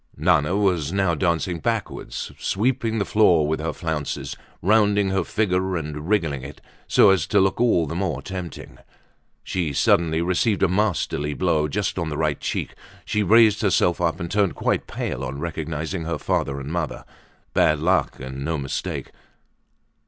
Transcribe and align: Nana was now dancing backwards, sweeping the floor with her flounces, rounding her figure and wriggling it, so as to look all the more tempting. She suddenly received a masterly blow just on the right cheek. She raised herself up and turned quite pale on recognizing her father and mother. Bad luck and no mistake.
Nana 0.17 0.57
was 0.57 0.91
now 0.91 1.13
dancing 1.13 1.59
backwards, 1.59 2.31
sweeping 2.39 2.97
the 2.97 3.05
floor 3.05 3.47
with 3.47 3.59
her 3.59 3.71
flounces, 3.71 4.35
rounding 4.63 5.11
her 5.11 5.23
figure 5.23 5.77
and 5.77 6.09
wriggling 6.09 6.41
it, 6.41 6.59
so 6.87 7.11
as 7.11 7.27
to 7.27 7.39
look 7.39 7.61
all 7.61 7.85
the 7.85 7.93
more 7.93 8.23
tempting. 8.23 8.79
She 9.43 9.73
suddenly 9.73 10.19
received 10.23 10.63
a 10.63 10.67
masterly 10.67 11.35
blow 11.35 11.67
just 11.67 11.99
on 11.99 12.09
the 12.09 12.17
right 12.17 12.39
cheek. 12.39 12.73
She 13.05 13.21
raised 13.21 13.61
herself 13.61 14.01
up 14.01 14.19
and 14.19 14.31
turned 14.31 14.55
quite 14.55 14.87
pale 14.87 15.23
on 15.23 15.37
recognizing 15.37 16.05
her 16.05 16.17
father 16.17 16.59
and 16.59 16.71
mother. 16.71 17.05
Bad 17.53 17.77
luck 17.77 18.19
and 18.19 18.43
no 18.43 18.57
mistake. 18.57 19.11